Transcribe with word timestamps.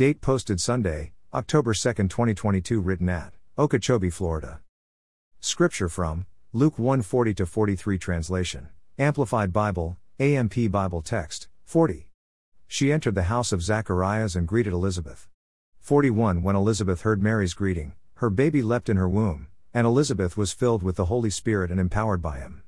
Date 0.00 0.22
posted 0.22 0.58
Sunday, 0.62 1.12
October 1.34 1.74
2, 1.74 1.92
2022, 1.92 2.80
written 2.80 3.10
at 3.10 3.34
Okeechobee, 3.58 4.08
Florida. 4.08 4.60
Scripture 5.40 5.90
from 5.90 6.24
Luke 6.54 6.78
140 6.78 7.44
43 7.44 7.98
translation. 7.98 8.68
Amplified 8.98 9.52
Bible, 9.52 9.98
AMP 10.18 10.70
Bible 10.70 11.02
text, 11.02 11.48
40. 11.64 12.08
She 12.66 12.90
entered 12.90 13.14
the 13.14 13.24
house 13.24 13.52
of 13.52 13.60
Zacharias 13.60 14.34
and 14.34 14.48
greeted 14.48 14.72
Elizabeth. 14.72 15.28
41 15.80 16.42
When 16.42 16.56
Elizabeth 16.56 17.02
heard 17.02 17.22
Mary's 17.22 17.52
greeting, 17.52 17.92
her 18.14 18.30
baby 18.30 18.62
leapt 18.62 18.88
in 18.88 18.96
her 18.96 19.06
womb, 19.06 19.48
and 19.74 19.86
Elizabeth 19.86 20.34
was 20.34 20.54
filled 20.54 20.82
with 20.82 20.96
the 20.96 21.12
Holy 21.12 21.28
Spirit 21.28 21.70
and 21.70 21.78
empowered 21.78 22.22
by 22.22 22.38
him. 22.38 22.62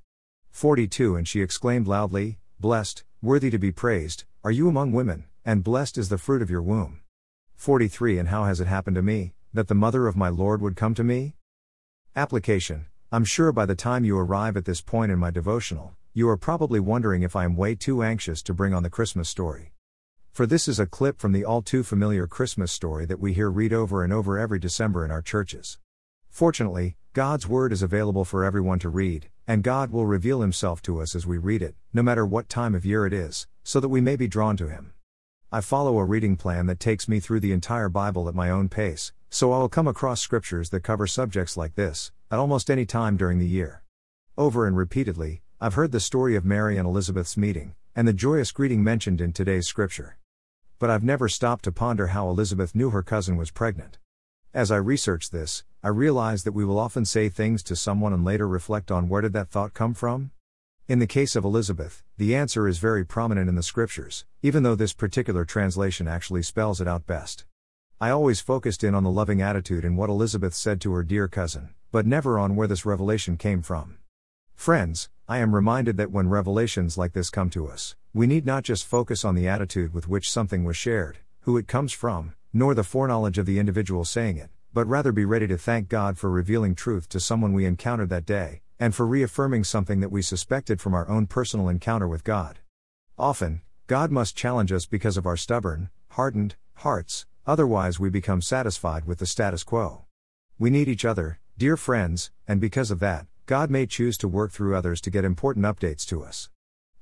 42 0.50 1.16
And 1.16 1.26
she 1.26 1.40
exclaimed 1.40 1.88
loudly, 1.88 2.36
Blessed, 2.60 3.04
worthy 3.22 3.48
to 3.48 3.58
be 3.58 3.72
praised, 3.72 4.24
are 4.44 4.50
you 4.50 4.68
among 4.68 4.92
women, 4.92 5.24
and 5.46 5.64
blessed 5.64 5.96
is 5.96 6.10
the 6.10 6.18
fruit 6.18 6.42
of 6.42 6.50
your 6.50 6.60
womb. 6.60 7.01
43 7.62 8.18
And 8.18 8.28
how 8.28 8.42
has 8.42 8.60
it 8.60 8.66
happened 8.66 8.96
to 8.96 9.02
me, 9.02 9.34
that 9.54 9.68
the 9.68 9.74
mother 9.76 10.08
of 10.08 10.16
my 10.16 10.28
Lord 10.28 10.60
would 10.60 10.74
come 10.74 10.94
to 10.94 11.04
me? 11.04 11.36
Application 12.16 12.86
I'm 13.12 13.24
sure 13.24 13.52
by 13.52 13.66
the 13.66 13.76
time 13.76 14.04
you 14.04 14.18
arrive 14.18 14.56
at 14.56 14.64
this 14.64 14.80
point 14.80 15.12
in 15.12 15.20
my 15.20 15.30
devotional, 15.30 15.94
you 16.12 16.28
are 16.28 16.36
probably 16.36 16.80
wondering 16.80 17.22
if 17.22 17.36
I 17.36 17.44
am 17.44 17.54
way 17.54 17.76
too 17.76 18.02
anxious 18.02 18.42
to 18.42 18.52
bring 18.52 18.74
on 18.74 18.82
the 18.82 18.90
Christmas 18.90 19.28
story. 19.28 19.74
For 20.32 20.44
this 20.44 20.66
is 20.66 20.80
a 20.80 20.86
clip 20.86 21.20
from 21.20 21.30
the 21.30 21.44
all 21.44 21.62
too 21.62 21.84
familiar 21.84 22.26
Christmas 22.26 22.72
story 22.72 23.06
that 23.06 23.20
we 23.20 23.32
hear 23.32 23.48
read 23.48 23.72
over 23.72 24.02
and 24.02 24.12
over 24.12 24.40
every 24.40 24.58
December 24.58 25.04
in 25.04 25.12
our 25.12 25.22
churches. 25.22 25.78
Fortunately, 26.30 26.96
God's 27.12 27.46
Word 27.46 27.72
is 27.72 27.80
available 27.80 28.24
for 28.24 28.42
everyone 28.42 28.80
to 28.80 28.88
read, 28.88 29.28
and 29.46 29.62
God 29.62 29.92
will 29.92 30.06
reveal 30.06 30.40
Himself 30.40 30.82
to 30.82 31.00
us 31.00 31.14
as 31.14 31.28
we 31.28 31.38
read 31.38 31.62
it, 31.62 31.76
no 31.92 32.02
matter 32.02 32.26
what 32.26 32.48
time 32.48 32.74
of 32.74 32.84
year 32.84 33.06
it 33.06 33.12
is, 33.12 33.46
so 33.62 33.78
that 33.78 33.88
we 33.88 34.00
may 34.00 34.16
be 34.16 34.26
drawn 34.26 34.56
to 34.56 34.66
Him. 34.66 34.94
I 35.54 35.60
follow 35.60 35.98
a 35.98 36.04
reading 36.06 36.36
plan 36.36 36.64
that 36.68 36.80
takes 36.80 37.06
me 37.06 37.20
through 37.20 37.40
the 37.40 37.52
entire 37.52 37.90
Bible 37.90 38.26
at 38.26 38.34
my 38.34 38.48
own 38.48 38.70
pace, 38.70 39.12
so 39.28 39.52
I 39.52 39.58
will 39.58 39.68
come 39.68 39.86
across 39.86 40.22
scriptures 40.22 40.70
that 40.70 40.80
cover 40.80 41.06
subjects 41.06 41.58
like 41.58 41.74
this, 41.74 42.10
at 42.30 42.38
almost 42.38 42.70
any 42.70 42.86
time 42.86 43.18
during 43.18 43.38
the 43.38 43.46
year. 43.46 43.82
Over 44.38 44.66
and 44.66 44.78
repeatedly, 44.78 45.42
I've 45.60 45.74
heard 45.74 45.92
the 45.92 46.00
story 46.00 46.36
of 46.36 46.46
Mary 46.46 46.78
and 46.78 46.88
Elizabeth's 46.88 47.36
meeting, 47.36 47.74
and 47.94 48.08
the 48.08 48.14
joyous 48.14 48.50
greeting 48.50 48.82
mentioned 48.82 49.20
in 49.20 49.34
today's 49.34 49.66
scripture. 49.68 50.16
But 50.78 50.88
I've 50.88 51.04
never 51.04 51.28
stopped 51.28 51.64
to 51.64 51.70
ponder 51.70 52.06
how 52.06 52.30
Elizabeth 52.30 52.74
knew 52.74 52.88
her 52.88 53.02
cousin 53.02 53.36
was 53.36 53.50
pregnant. 53.50 53.98
As 54.54 54.70
I 54.70 54.76
researched 54.76 55.32
this, 55.32 55.64
I 55.82 55.88
realized 55.88 56.46
that 56.46 56.52
we 56.52 56.64
will 56.64 56.78
often 56.78 57.04
say 57.04 57.28
things 57.28 57.62
to 57.64 57.76
someone 57.76 58.14
and 58.14 58.24
later 58.24 58.48
reflect 58.48 58.90
on 58.90 59.06
where 59.06 59.20
did 59.20 59.34
that 59.34 59.50
thought 59.50 59.74
come 59.74 59.92
from? 59.92 60.30
In 60.88 60.98
the 60.98 61.06
case 61.06 61.36
of 61.36 61.44
Elizabeth, 61.44 62.02
the 62.16 62.34
answer 62.34 62.66
is 62.66 62.78
very 62.78 63.06
prominent 63.06 63.48
in 63.48 63.54
the 63.54 63.62
scriptures, 63.62 64.24
even 64.42 64.64
though 64.64 64.74
this 64.74 64.92
particular 64.92 65.44
translation 65.44 66.08
actually 66.08 66.42
spells 66.42 66.80
it 66.80 66.88
out 66.88 67.06
best. 67.06 67.44
I 68.00 68.10
always 68.10 68.40
focused 68.40 68.82
in 68.82 68.92
on 68.92 69.04
the 69.04 69.10
loving 69.10 69.40
attitude 69.40 69.84
in 69.84 69.94
what 69.94 70.10
Elizabeth 70.10 70.54
said 70.54 70.80
to 70.80 70.92
her 70.94 71.04
dear 71.04 71.28
cousin, 71.28 71.70
but 71.92 72.04
never 72.04 72.36
on 72.36 72.56
where 72.56 72.66
this 72.66 72.84
revelation 72.84 73.36
came 73.36 73.62
from. 73.62 73.98
Friends, 74.56 75.08
I 75.28 75.38
am 75.38 75.54
reminded 75.54 75.98
that 75.98 76.10
when 76.10 76.28
revelations 76.28 76.98
like 76.98 77.12
this 77.12 77.30
come 77.30 77.48
to 77.50 77.68
us, 77.68 77.94
we 78.12 78.26
need 78.26 78.44
not 78.44 78.64
just 78.64 78.84
focus 78.84 79.24
on 79.24 79.36
the 79.36 79.46
attitude 79.46 79.94
with 79.94 80.08
which 80.08 80.28
something 80.28 80.64
was 80.64 80.76
shared, 80.76 81.18
who 81.42 81.56
it 81.56 81.68
comes 81.68 81.92
from, 81.92 82.34
nor 82.52 82.74
the 82.74 82.82
foreknowledge 82.82 83.38
of 83.38 83.46
the 83.46 83.60
individual 83.60 84.04
saying 84.04 84.36
it, 84.36 84.50
but 84.74 84.88
rather 84.88 85.12
be 85.12 85.24
ready 85.24 85.46
to 85.46 85.56
thank 85.56 85.88
God 85.88 86.18
for 86.18 86.28
revealing 86.28 86.74
truth 86.74 87.08
to 87.10 87.20
someone 87.20 87.52
we 87.52 87.66
encountered 87.66 88.08
that 88.08 88.26
day, 88.26 88.61
and 88.82 88.96
for 88.96 89.06
reaffirming 89.06 89.62
something 89.62 90.00
that 90.00 90.10
we 90.10 90.20
suspected 90.20 90.80
from 90.80 90.92
our 90.92 91.08
own 91.08 91.24
personal 91.24 91.68
encounter 91.68 92.08
with 92.08 92.24
God. 92.24 92.58
Often, 93.16 93.60
God 93.86 94.10
must 94.10 94.36
challenge 94.36 94.72
us 94.72 94.86
because 94.86 95.16
of 95.16 95.24
our 95.24 95.36
stubborn, 95.36 95.88
hardened 96.08 96.56
hearts, 96.74 97.24
otherwise, 97.46 98.00
we 98.00 98.10
become 98.10 98.42
satisfied 98.42 99.04
with 99.04 99.20
the 99.20 99.26
status 99.26 99.62
quo. 99.62 100.06
We 100.58 100.68
need 100.68 100.88
each 100.88 101.04
other, 101.04 101.38
dear 101.56 101.76
friends, 101.76 102.32
and 102.48 102.60
because 102.60 102.90
of 102.90 102.98
that, 102.98 103.28
God 103.46 103.70
may 103.70 103.86
choose 103.86 104.18
to 104.18 104.26
work 104.26 104.50
through 104.50 104.74
others 104.74 105.00
to 105.02 105.10
get 105.10 105.24
important 105.24 105.64
updates 105.64 106.04
to 106.06 106.24
us. 106.24 106.50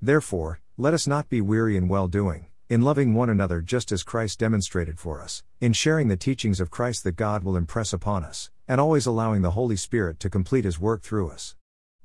Therefore, 0.02 0.60
let 0.76 0.92
us 0.92 1.06
not 1.06 1.30
be 1.30 1.40
weary 1.40 1.78
in 1.78 1.88
well 1.88 2.08
doing 2.08 2.48
in 2.68 2.82
loving 2.82 3.14
one 3.14 3.30
another 3.30 3.62
just 3.62 3.90
as 3.90 4.04
Christ 4.04 4.38
demonstrated 4.38 4.98
for 4.98 5.20
us, 5.20 5.42
in 5.60 5.72
sharing 5.72 6.08
the 6.08 6.16
teachings 6.16 6.60
of 6.60 6.70
Christ 6.70 7.02
that 7.04 7.16
God 7.16 7.42
will 7.42 7.56
impress 7.56 7.92
upon 7.92 8.22
us, 8.22 8.50
and 8.68 8.80
always 8.80 9.06
allowing 9.06 9.42
the 9.42 9.52
Holy 9.52 9.76
Spirit 9.76 10.20
to 10.20 10.30
complete 10.30 10.64
His 10.64 10.78
work 10.78 11.02
through 11.02 11.30
us. 11.30 11.56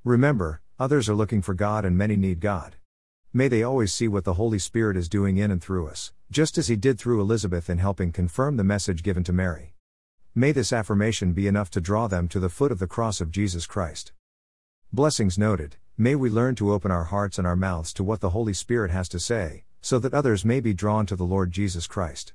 Remember, 0.06 0.62
others 0.78 1.10
are 1.10 1.16
looking 1.16 1.42
for 1.42 1.56
God 1.56 1.84
and 1.84 1.98
many 1.98 2.16
need 2.16 2.40
God. 2.40 2.76
May 3.34 3.48
they 3.48 3.64
always 3.64 3.92
see 3.92 4.08
what 4.08 4.24
the 4.24 4.36
Holy 4.36 4.60
Spirit 4.60 4.96
is 4.96 5.10
doing 5.10 5.38
in 5.38 5.50
and 5.50 5.60
through 5.60 5.88
us, 5.88 6.14
just 6.30 6.60
as 6.60 6.68
He 6.68 6.76
did 6.76 7.00
through 7.00 7.20
Elizabeth 7.20 7.72
in 7.72 7.80
helping 7.80 8.12
confirm 8.12 8.56
the 8.56 8.64
message 8.64 9.02
given 9.02 9.24
to 9.24 9.34
Mary. 9.34 9.74
May 10.36 10.52
this 10.52 10.72
affirmation 10.72 11.34
be 11.34 11.48
enough 11.48 11.72
to 11.72 11.82
draw 11.82 12.06
them 12.06 12.28
to 12.28 12.40
the 12.40 12.50
foot 12.50 12.72
of 12.72 12.78
the 12.78 12.86
cross 12.86 13.20
of 13.20 13.32
Jesus 13.32 13.66
Christ. 13.66 14.14
Blessings 14.94 15.40
noted, 15.40 15.78
may 15.98 16.14
we 16.14 16.30
learn 16.30 16.54
to 16.54 16.72
open 16.72 16.92
our 16.92 17.06
hearts 17.06 17.40
and 17.40 17.48
our 17.48 17.56
mouths 17.56 17.92
to 17.94 18.04
what 18.04 18.22
the 18.22 18.30
Holy 18.30 18.54
Spirit 18.54 18.92
has 18.92 19.10
to 19.10 19.20
say, 19.20 19.64
so 19.82 19.98
that 19.98 20.14
others 20.14 20.46
may 20.46 20.60
be 20.60 20.76
drawn 20.76 21.08
to 21.08 21.16
the 21.16 21.26
Lord 21.26 21.52
Jesus 21.52 21.88
Christ. 21.88 22.34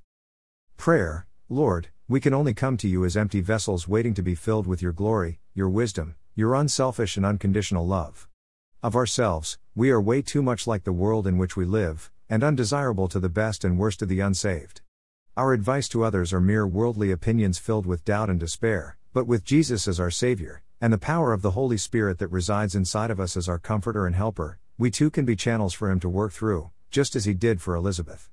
Prayer 0.76 1.28
Lord, 1.48 1.90
we 2.08 2.18
can 2.18 2.34
only 2.34 2.52
come 2.52 2.76
to 2.78 2.88
you 2.88 3.04
as 3.04 3.16
empty 3.16 3.40
vessels 3.40 3.86
waiting 3.86 4.14
to 4.14 4.22
be 4.22 4.34
filled 4.34 4.66
with 4.66 4.82
your 4.82 4.92
glory, 4.92 5.38
your 5.54 5.68
wisdom, 5.68 6.16
your 6.40 6.54
unselfish 6.54 7.18
and 7.18 7.26
unconditional 7.26 7.86
love. 7.86 8.26
Of 8.82 8.96
ourselves, 8.96 9.58
we 9.74 9.90
are 9.90 10.00
way 10.00 10.22
too 10.22 10.42
much 10.42 10.66
like 10.66 10.84
the 10.84 10.90
world 10.90 11.26
in 11.26 11.36
which 11.36 11.54
we 11.54 11.66
live, 11.66 12.10
and 12.30 12.42
undesirable 12.42 13.08
to 13.08 13.20
the 13.20 13.28
best 13.28 13.62
and 13.62 13.78
worst 13.78 14.00
of 14.00 14.08
the 14.08 14.20
unsaved. 14.20 14.80
Our 15.36 15.52
advice 15.52 15.86
to 15.90 16.02
others 16.02 16.32
are 16.32 16.40
mere 16.40 16.66
worldly 16.66 17.10
opinions 17.10 17.58
filled 17.58 17.84
with 17.84 18.06
doubt 18.06 18.30
and 18.30 18.40
despair, 18.40 18.96
but 19.12 19.26
with 19.26 19.44
Jesus 19.44 19.86
as 19.86 20.00
our 20.00 20.10
Savior, 20.10 20.62
and 20.80 20.94
the 20.94 20.96
power 20.96 21.34
of 21.34 21.42
the 21.42 21.50
Holy 21.50 21.76
Spirit 21.76 22.18
that 22.20 22.28
resides 22.28 22.74
inside 22.74 23.10
of 23.10 23.20
us 23.20 23.36
as 23.36 23.46
our 23.46 23.58
comforter 23.58 24.06
and 24.06 24.16
helper, 24.16 24.58
we 24.78 24.90
too 24.90 25.10
can 25.10 25.26
be 25.26 25.36
channels 25.36 25.74
for 25.74 25.90
Him 25.90 26.00
to 26.00 26.08
work 26.08 26.32
through, 26.32 26.70
just 26.90 27.14
as 27.14 27.26
he 27.26 27.34
did 27.34 27.60
for 27.60 27.74
Elizabeth. 27.74 28.30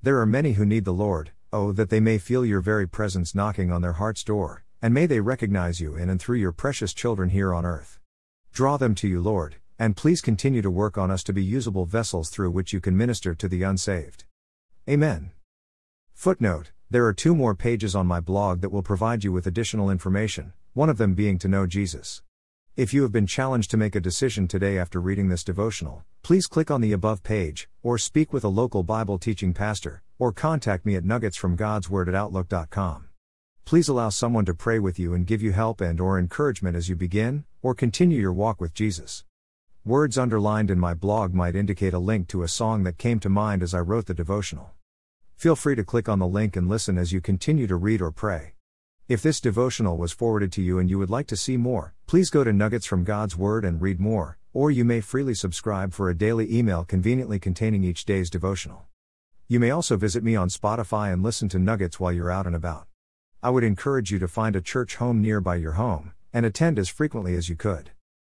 There 0.00 0.20
are 0.20 0.26
many 0.26 0.52
who 0.52 0.64
need 0.64 0.84
the 0.84 0.92
Lord, 0.92 1.32
oh, 1.52 1.72
that 1.72 1.90
they 1.90 1.98
may 1.98 2.18
feel 2.18 2.46
your 2.46 2.60
very 2.60 2.86
presence 2.86 3.34
knocking 3.34 3.72
on 3.72 3.82
their 3.82 3.94
heart's 3.94 4.22
door, 4.22 4.62
and 4.80 4.94
may 4.94 5.06
they 5.06 5.20
recognize 5.20 5.80
you 5.80 5.96
in 5.96 6.08
and 6.08 6.20
through 6.20 6.38
your 6.38 6.52
precious 6.52 6.94
children 6.94 7.30
here 7.30 7.52
on 7.52 7.66
earth. 7.66 7.98
Draw 8.52 8.76
them 8.76 8.94
to 8.96 9.08
you, 9.08 9.20
Lord, 9.20 9.56
and 9.78 9.96
please 9.96 10.20
continue 10.20 10.62
to 10.62 10.70
work 10.70 10.96
on 10.98 11.10
us 11.10 11.22
to 11.24 11.32
be 11.32 11.42
usable 11.42 11.84
vessels 11.84 12.30
through 12.30 12.50
which 12.50 12.72
you 12.72 12.80
can 12.80 12.96
minister 12.96 13.34
to 13.34 13.48
the 13.48 13.62
unsaved. 13.62 14.24
Amen. 14.88 15.32
Footnote 16.14 16.72
There 16.90 17.06
are 17.06 17.12
two 17.12 17.34
more 17.34 17.54
pages 17.54 17.94
on 17.94 18.06
my 18.06 18.20
blog 18.20 18.60
that 18.60 18.72
will 18.72 18.82
provide 18.82 19.24
you 19.24 19.32
with 19.32 19.46
additional 19.46 19.90
information, 19.90 20.52
one 20.74 20.88
of 20.88 20.98
them 20.98 21.14
being 21.14 21.38
to 21.38 21.48
know 21.48 21.66
Jesus. 21.66 22.22
If 22.76 22.94
you 22.94 23.02
have 23.02 23.10
been 23.10 23.26
challenged 23.26 23.72
to 23.72 23.76
make 23.76 23.96
a 23.96 24.00
decision 24.00 24.46
today 24.46 24.78
after 24.78 25.00
reading 25.00 25.28
this 25.28 25.42
devotional, 25.42 26.04
please 26.22 26.46
click 26.46 26.70
on 26.70 26.80
the 26.80 26.92
above 26.92 27.24
page, 27.24 27.68
or 27.82 27.98
speak 27.98 28.32
with 28.32 28.44
a 28.44 28.48
local 28.48 28.84
Bible 28.84 29.18
teaching 29.18 29.52
pastor, 29.52 30.02
or 30.18 30.32
contact 30.32 30.86
me 30.86 30.94
at 30.94 31.02
nuggetsfromgodsword 31.02 32.06
at 32.06 32.14
outlook.com. 32.14 33.07
Please 33.68 33.86
allow 33.86 34.08
someone 34.08 34.46
to 34.46 34.54
pray 34.54 34.78
with 34.78 34.98
you 34.98 35.12
and 35.12 35.26
give 35.26 35.42
you 35.42 35.52
help 35.52 35.82
and 35.82 36.00
or 36.00 36.18
encouragement 36.18 36.74
as 36.74 36.88
you 36.88 36.96
begin 36.96 37.44
or 37.60 37.74
continue 37.74 38.18
your 38.18 38.32
walk 38.32 38.62
with 38.62 38.72
Jesus. 38.72 39.24
Words 39.84 40.16
underlined 40.16 40.70
in 40.70 40.78
my 40.78 40.94
blog 40.94 41.34
might 41.34 41.54
indicate 41.54 41.92
a 41.92 41.98
link 41.98 42.28
to 42.28 42.42
a 42.42 42.48
song 42.48 42.84
that 42.84 42.96
came 42.96 43.20
to 43.20 43.28
mind 43.28 43.62
as 43.62 43.74
I 43.74 43.80
wrote 43.80 44.06
the 44.06 44.14
devotional. 44.14 44.70
Feel 45.36 45.54
free 45.54 45.74
to 45.74 45.84
click 45.84 46.08
on 46.08 46.18
the 46.18 46.26
link 46.26 46.56
and 46.56 46.66
listen 46.66 46.96
as 46.96 47.12
you 47.12 47.20
continue 47.20 47.66
to 47.66 47.76
read 47.76 48.00
or 48.00 48.10
pray. 48.10 48.54
If 49.06 49.20
this 49.20 49.38
devotional 49.38 49.98
was 49.98 50.12
forwarded 50.12 50.50
to 50.52 50.62
you 50.62 50.78
and 50.78 50.88
you 50.88 50.98
would 50.98 51.10
like 51.10 51.26
to 51.26 51.36
see 51.36 51.58
more, 51.58 51.92
please 52.06 52.30
go 52.30 52.44
to 52.44 52.54
Nuggets 52.54 52.86
from 52.86 53.04
God's 53.04 53.36
Word 53.36 53.66
and 53.66 53.82
read 53.82 54.00
more, 54.00 54.38
or 54.54 54.70
you 54.70 54.86
may 54.86 55.02
freely 55.02 55.34
subscribe 55.34 55.92
for 55.92 56.08
a 56.08 56.16
daily 56.16 56.50
email 56.56 56.84
conveniently 56.84 57.38
containing 57.38 57.84
each 57.84 58.06
day's 58.06 58.30
devotional. 58.30 58.86
You 59.46 59.60
may 59.60 59.68
also 59.68 59.98
visit 59.98 60.24
me 60.24 60.36
on 60.36 60.48
Spotify 60.48 61.12
and 61.12 61.22
listen 61.22 61.50
to 61.50 61.58
Nuggets 61.58 62.00
while 62.00 62.12
you're 62.12 62.30
out 62.30 62.46
and 62.46 62.56
about. 62.56 62.88
I 63.42 63.50
would 63.50 63.64
encourage 63.64 64.10
you 64.10 64.18
to 64.18 64.28
find 64.28 64.56
a 64.56 64.60
church 64.60 64.96
home 64.96 65.22
nearby 65.22 65.56
your 65.56 65.72
home, 65.72 66.12
and 66.32 66.44
attend 66.44 66.78
as 66.78 66.88
frequently 66.88 67.34
as 67.34 67.48
you 67.48 67.56
could. 67.56 67.90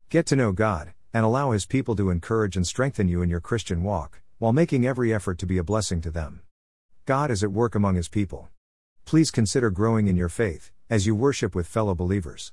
Get 0.10 0.26
to 0.28 0.36
know 0.36 0.52
God, 0.52 0.94
and 1.14 1.26
allow 1.26 1.52
His 1.52 1.66
people 1.66 1.96
to 1.96 2.10
encourage 2.10 2.56
and 2.56 2.68
strengthen 2.68 3.08
you 3.08 3.22
in 3.22 3.30
your 3.30 3.42
Christian 3.42 3.84
walk, 3.84 4.22
while 4.38 4.54
making 4.54 4.86
every 4.86 5.14
effort 5.14 5.38
to 5.40 5.46
be 5.46 5.58
a 5.58 5.64
blessing 5.64 6.02
to 6.02 6.12
them. 6.12 6.42
God 7.06 7.32
is 7.32 7.44
at 7.44 7.52
work 7.52 7.76
among 7.76 7.96
His 7.96 8.08
people 8.08 8.50
please 9.10 9.32
consider 9.32 9.72
growing 9.72 10.06
in 10.06 10.16
your 10.16 10.30
faith 10.30 10.72
as 10.88 11.08
you 11.08 11.16
worship 11.16 11.56
with 11.56 11.66
fellow 11.66 11.96
believers. 11.96 12.52